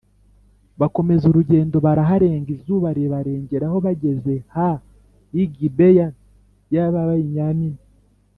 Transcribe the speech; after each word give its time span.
bakomeza 0.81 1.23
urugendo 1.27 1.75
baraharenga 1.85 2.49
izuba 2.57 2.87
ribarengeraho 2.97 3.77
bageze 3.85 4.33
ha 4.55 4.69
y 5.35 5.37
i 5.45 5.47
Gibeya 5.55 6.07
y 6.73 6.77
Ababenyamini 6.85 7.81